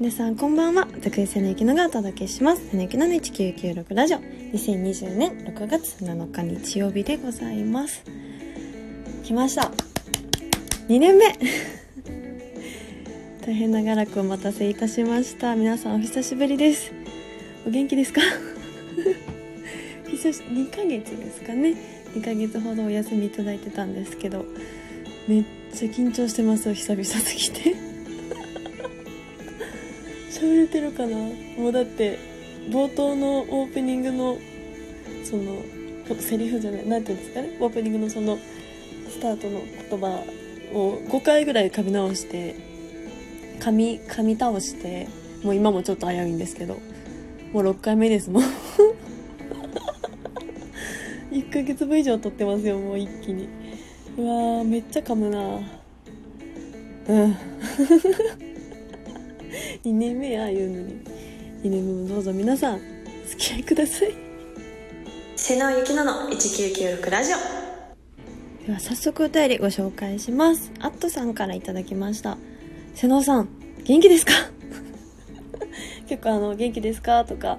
[0.00, 0.86] 皆さんこんばんは。
[0.86, 2.70] 徳井瀬根ゆきのがお届けします。
[2.70, 4.18] 瀬根ゆきの1996ラジオ。
[4.18, 8.02] 2020年6月7日日曜日でございます。
[9.24, 9.70] 来ました。
[10.88, 11.26] 2年目。
[13.44, 15.54] 大変長らくお待たせいたしました。
[15.54, 16.92] 皆さんお久しぶりです。
[17.66, 18.22] お元気ですか？
[20.10, 21.74] 久し2ヶ月ですかね。
[22.14, 24.46] 2ヶ月ほどお休みいただいてたんですけど
[25.28, 27.89] めっちゃ緊張してます久々すぎて。
[30.40, 31.16] 喋れてるかな。
[31.58, 32.18] もうだって
[32.70, 34.38] 冒頭のオープニングの
[35.24, 35.62] その
[36.18, 37.58] セリフじゃない何て言うんですかね。
[37.60, 38.38] オープニングのその
[39.08, 40.24] スタートの言葉
[40.72, 42.56] を5回ぐらい噛み直して
[43.60, 45.08] 噛み噛み倒して
[45.44, 46.78] もう今もちょっと危ういんですけど
[47.52, 48.44] もう6回目ですもん。
[51.30, 53.48] 1ヶ月分以上撮ってますよもう一気に。
[54.16, 55.60] うわーめっちゃ噛むな
[57.08, 57.36] うん。
[59.84, 61.00] 2年目や言うのに。
[61.62, 62.80] 2年目もどうぞ皆さん
[63.26, 64.12] 付き合いください。
[65.36, 68.66] 瀬野ゆきのの1996ラジオ。
[68.66, 70.70] では早速お便りご紹介します。
[70.80, 72.36] アットさんからいただきました。
[72.94, 73.48] 瀬野さん
[73.84, 74.32] 元気ですか？
[76.08, 77.24] 結構あの元気ですか？
[77.24, 77.58] とか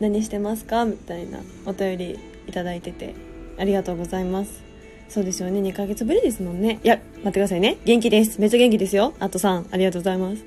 [0.00, 0.84] 何してますか？
[0.84, 3.14] みたいなお便りいただいてて
[3.58, 4.62] ありがとうございます。
[5.08, 5.60] そうですよね。
[5.60, 6.80] 2ヶ月ぶりですもんね。
[6.84, 7.78] いや待ってくださいね。
[7.84, 8.38] 元気です。
[8.40, 9.14] めっちゃ元気ですよ。
[9.20, 10.42] アットさんありがとうございます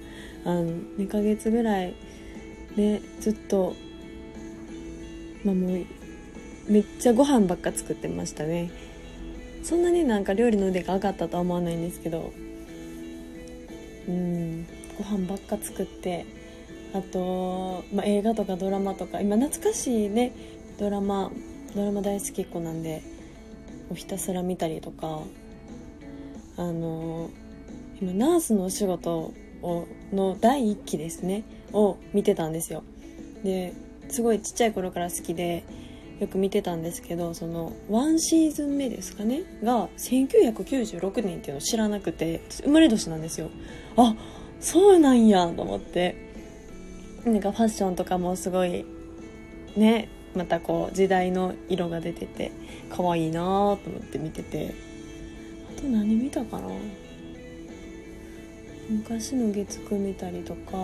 [0.46, 0.66] あの
[0.98, 1.94] 2ヶ月ぐらい
[2.76, 3.76] ねずっと
[5.44, 5.86] まあもう
[6.68, 8.72] めっちゃご飯ばっか作ってましたね。
[9.64, 12.32] そんなになんか料理の腕が上がったとは思わないんですけど。
[14.08, 14.66] うん
[14.98, 16.26] ご飯ばっか作って
[16.94, 20.34] あと、まあ、映画とかドラマとか今懐かしいね
[20.80, 21.32] ドラマ
[21.76, 23.04] ドラマ大好きっ子なんで
[23.94, 25.22] ひたすら見たりとか。
[26.58, 27.30] あの
[28.02, 32.84] 今ナースのお仕事をの第1期ですねを見てたんですよ。
[33.44, 33.74] で
[34.10, 35.64] すごいちっちゃい頃から好きで
[36.20, 43.50] よく見てたんですけどその1シーズン目ですかねが1996年っていうのを知らなくて生まれ年なんですよ。
[43.98, 44.16] あ
[44.60, 46.30] そうなんやと思って。
[47.26, 48.86] なんかファッションとかもすごい
[49.76, 52.52] ねまたこう時代の色が出てて
[52.90, 54.74] 可愛いなと思って見てて。
[55.78, 56.68] あと何見たかな？
[58.92, 60.76] 昔の月9見たりとかあ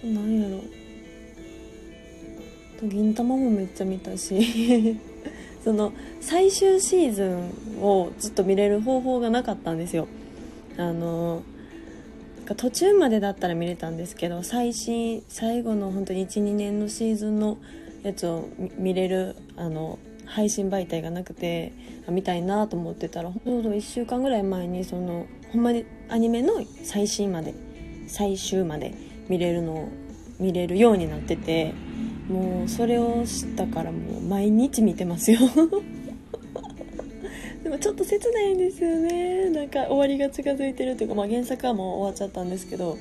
[0.00, 0.62] と何やろ。
[2.80, 4.96] と銀玉もめっちゃ見たし
[5.62, 10.08] その最終シーズンをずっと見れる方法がなかったんですよ。
[10.78, 11.42] あの
[12.56, 17.58] 途中までだったら見れたんですけど最新最後の本当に12年のシーズンの
[18.02, 18.48] やつを
[18.78, 19.98] 見れるあの
[20.30, 21.72] 配信媒体がなくて
[22.08, 27.54] 見たいなと思ってたらちょうど1週間ぐらい前にそのほんまにアニメの最新まで
[28.06, 28.94] 最終まで
[29.28, 29.88] 見れるのを
[30.38, 31.74] 見れるようになってて
[32.28, 35.40] もうそれを知ったからもう毎日見てますよ。
[37.62, 39.50] でもちょっと切ないんですよね。
[39.50, 42.96] なんか終わりが近づいてるというか、まあ、原作はもう終わっちゃったんですけど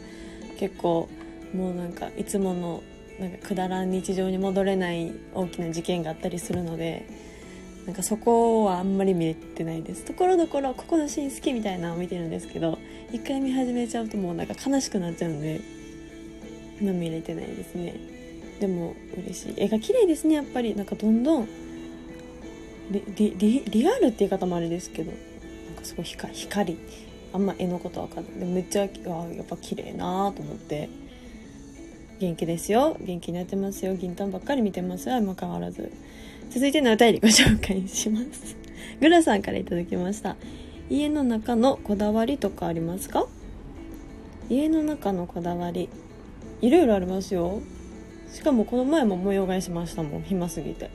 [0.57, 1.07] 結構
[1.53, 2.83] もうなんかいつもの
[3.19, 7.05] なんかくだらん日常に戻れない大きな事件があったりするので
[7.85, 10.05] なんかそこはあんまり見れてないです。
[10.05, 12.77] ところどころここのシーン好きみたいなのを見てるんですけど
[13.11, 15.59] 一回見始めちゃうともうなんか悲しくなっちゃうんで
[16.79, 17.95] 今見れてないですね。
[18.59, 19.53] でも嬉しい。
[19.57, 20.75] 絵が綺麗ですねやっぱり。
[20.75, 21.47] なんかどんどん
[22.91, 23.03] リ
[23.37, 25.17] リリアルって言い方もあれですけどな
[25.73, 26.77] んかすごい光
[27.33, 28.33] あんま絵のことわかんない。
[28.39, 28.89] でめっちゃやっ
[29.45, 30.89] ぱ綺麗なと思って。
[32.19, 32.97] 元気ですよ。
[32.99, 33.95] 元気になってますよ。
[33.95, 35.89] 銀杏ばっかり見てます相も変わらず。
[36.49, 38.57] 続いてのお便りご紹介します。
[38.99, 40.35] グラさんから頂きました。
[40.89, 43.25] 家の中のこだわりとかありますか？
[44.49, 45.87] 家の中のこだわり。
[46.61, 47.61] いろいろありますよ。
[48.33, 50.23] しかもこの前も模様替えしましたもん。
[50.23, 50.89] 暇すぎて。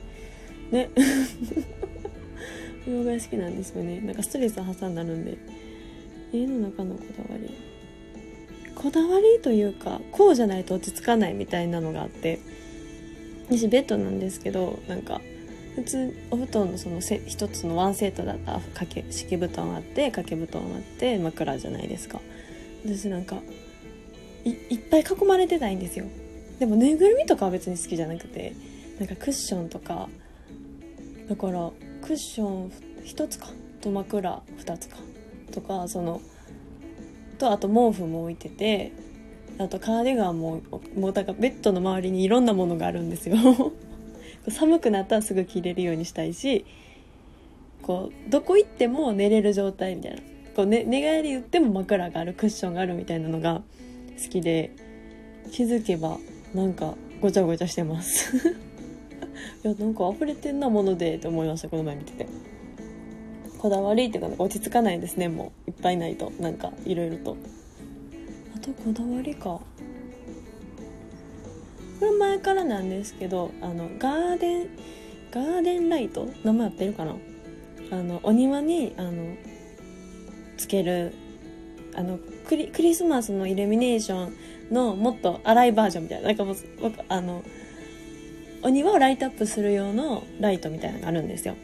[0.71, 0.89] ね。
[2.85, 3.99] 模様替え好きなんですよね。
[4.01, 5.39] なんかストレス発散になるんで。
[6.31, 7.49] 家の中のこだわり。
[8.75, 12.39] こだわりというかこうじゃないと落ち着かないみたいなのがあって
[13.47, 15.21] 私ベッドなんですけどなんか
[15.75, 22.21] 普通お布団のその一つのワンセットだったら掛け敷布団あって掛け布団あって枕じゃないですか。
[22.85, 23.37] 私なんか
[24.45, 26.05] いいっぱい囲まれてたいんですよ。
[26.59, 28.53] でもぬいぐるみとかは別に好きじゃなくて
[28.99, 30.07] なんかクッションとか
[31.27, 32.71] だからクッション
[33.03, 33.47] 1つか。
[33.81, 34.97] と枕2つか。
[35.51, 36.21] とかその
[37.35, 38.91] とあと毛布も置いてて
[39.57, 40.61] あとカーディガンも
[40.95, 43.37] もうだからベッドの周りにいろんなものがあるんですよ。
[44.49, 46.65] 寒くなったらすぐ着れるようにしたいし
[47.81, 50.17] こうどこ行っても寝れる状態みたいな。
[50.55, 53.61] こう、ね、寝返り打っても枕があるクッションがあるみたいなのが
[54.23, 54.71] 好きで
[55.51, 56.17] 気づけば
[56.53, 58.35] なんかごちゃごちゃしてます。
[59.63, 62.27] いやなんか溢れてんなものでって思いましたこの前見てて。
[63.65, 65.71] こだわりっていうか落ち着かないですねもう。
[65.71, 66.31] いっぱいないと。
[66.39, 67.35] なんかいろいろと。
[68.55, 69.41] あとこだわりか。
[69.43, 69.65] こ
[72.01, 74.69] れ前からなんですけどあのガーデン
[75.31, 77.15] ガーデンライト名前合ってるかな？
[77.89, 79.35] あのお庭にあの
[80.57, 81.15] つける
[81.95, 84.33] あのクリクリスマスのイルミネーション
[84.71, 86.27] のもっと荒いバージョンみたいな。
[86.27, 86.55] なんかもう
[87.09, 87.43] あの
[88.61, 91.55] お庭をライトアップする用のライトみたいなのがあるんですよ。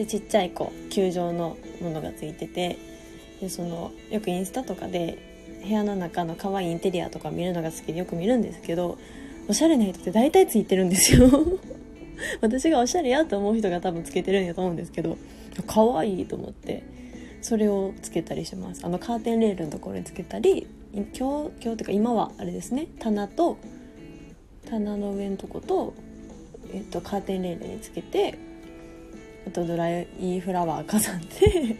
[0.00, 2.78] でちっちゃいこう球状のものがついてて
[3.38, 5.18] でそのよくインスタとかで
[5.62, 8.96] 部屋の中の可愛いインテリアとか見るのが好きでよく見るんですけど
[9.46, 11.28] おしゃれな人って大体ついてるんですよ。
[12.40, 15.18] 私がおしゃれやと思う人が多分つけてるんやと思うんですけど
[15.66, 16.82] 可愛いと思って
[17.42, 18.86] それをつけたりします。
[18.86, 22.86] あのカーテンレールのところにつけたり今日今日っていうか今はあれですね。
[23.00, 23.58] 棚と
[24.64, 25.92] 棚の上のとこと、
[26.72, 28.38] えっと、カーテンレールにつけて
[29.46, 31.76] あとドライフラワー飾って。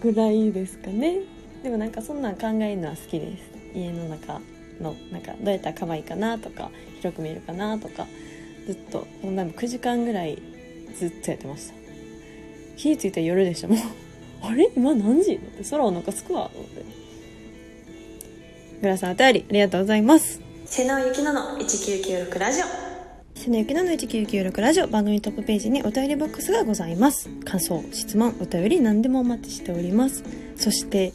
[0.02, 1.20] ぐらいですかね。
[1.62, 3.42] でもなんかそんなん考えるのは好きです。
[3.74, 4.40] 家の中
[4.80, 8.06] のなんかどうやったら可愛いかなとか広く見えるかなとか
[8.66, 9.06] ずっと。
[9.22, 10.38] もう9時間ぐらい
[10.98, 11.74] ずっとやってました。
[12.76, 13.68] 火ついた夜でした。
[13.68, 13.78] もう。
[14.42, 14.68] あれ？
[14.76, 15.34] 今何時？
[15.34, 15.64] って。
[15.70, 16.50] 空お腹すくわ。
[16.52, 16.84] と思って。
[18.82, 20.40] グラさんお便りありがとうございます。
[20.66, 22.83] 瀬野ゆきのの1996ラジオ。
[23.44, 27.28] 瀬野ゆきのの1996ラジオ番組トップページにお便りボックスがございます。
[27.44, 30.24] 感想質問お便り何でもお待ちしております。
[30.56, 31.12] そして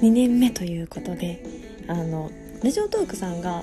[0.00, 1.40] 2年目ということで
[1.86, 2.32] あの
[2.64, 3.62] ラジオトークさんが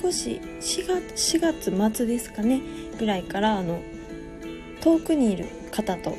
[0.00, 2.60] 少し4月 ,4 月末ですかね
[2.96, 3.80] ぐらいからあの
[4.82, 6.16] 遠くにいる方と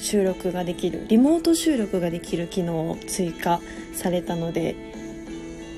[0.00, 3.60] 収録ができるリモート収録ができる機能を追加
[3.94, 4.74] されたので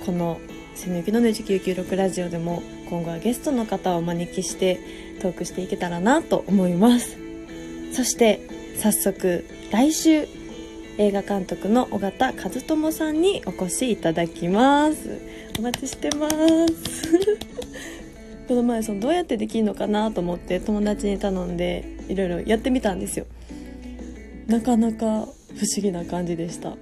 [0.07, 0.41] この
[0.75, 4.81] 「せぬきの1996ラジオ」でも今後はゲストの方をお招きして
[5.21, 7.17] トークしていけたらなと思います。
[7.93, 8.41] そして
[8.77, 10.27] 早速来週
[10.99, 15.21] 映画監督の尾形和智さんにお越しいただきます。
[15.59, 16.37] お待ちしてます。
[18.49, 23.27] この前そのどうやってできるのかなと思って友達に頼んでいろいろやってみたんですよ。
[24.47, 25.29] なかなか不思
[25.83, 26.77] 議な感じでした。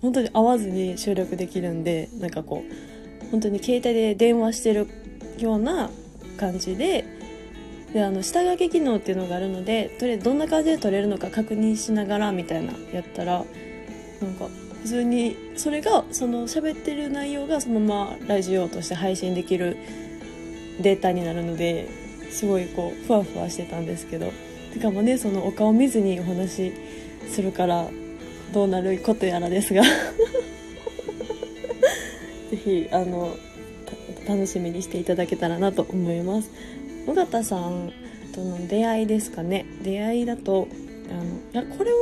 [0.00, 4.88] 本当に会わずに収録できるんでなんかこう本当に携帯で電話してる
[5.38, 5.90] ような
[6.38, 7.04] 感じで
[7.92, 13.44] であの下書き機能っていうのがあるのでとりあえずどんな感じで撮れるのか確認しながらみたいなやったら
[14.20, 14.46] なんか
[14.82, 19.76] 普通にそれがその喋ってる内容がそのままラジオとして配信できる
[20.80, 21.88] データになるので
[22.30, 24.32] すごいこうふわふわしてたんですけど
[24.72, 26.72] てかもねそのお顔見ずにお話し
[27.28, 27.88] するから
[28.52, 29.82] どうなることやらですが。
[32.50, 33.36] ぜひあの
[34.30, 36.52] 楽しみにしていただけたらなと思います。
[37.08, 37.92] 尾形さん
[38.32, 39.66] との出会いですかね。
[39.82, 40.68] 出会いだと
[41.10, 41.96] あのいやこれは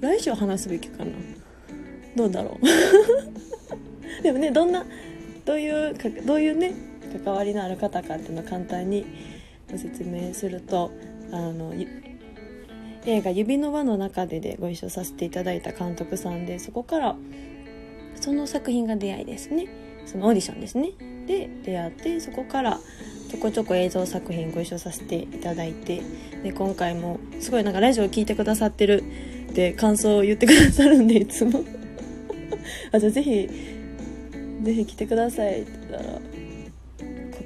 [0.00, 1.12] 来週話すべきかな。
[2.16, 2.62] どうだろう。
[4.24, 4.84] でもねどんな
[5.44, 6.72] どういうかどういうね
[7.24, 9.06] 関わりのある方かっていうのを簡単に
[9.70, 10.90] ご説明すると
[11.30, 11.72] あの
[13.06, 17.16] 映画「指の輪の中で」でご一緒させていただいた監督さんでそこから
[18.20, 19.68] その作品が出会いですね。
[20.06, 21.17] そのオーディションですね。
[21.28, 22.80] で出会ってそこから
[23.30, 26.02] ちょこちょこ映像作品ご一緒させていただいて
[26.42, 29.04] で今回もすごいなんかラジオ聞いてくださってる
[29.50, 31.62] って感想を言ってくださるんでいつも。
[32.90, 33.48] あじゃあぜひ
[34.62, 36.20] ぜひ来てくださいって言ったら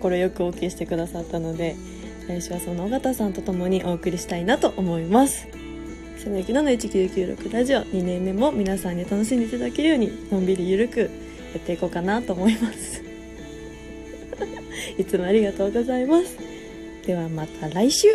[0.01, 1.77] 快く OK してくださったので
[2.29, 5.49] 来週はその尾形さんと共にお送りしたいなと思います。
[6.23, 11.07] そのゆきのの1996ラジオ2年目も皆さんに楽しんでいただけるようにのんびりゆるくや
[11.59, 13.12] っていこうかなと思います。
[14.99, 16.37] いつもありがとうございます。
[17.07, 18.09] ではまた来週。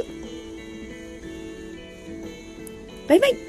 [3.07, 3.46] バイバイ。